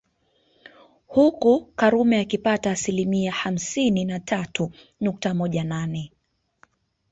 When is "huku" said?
1.07-1.65